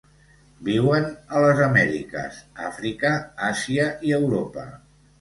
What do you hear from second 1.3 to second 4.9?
a les Amèriques, Àfrica, Àsia i Europa.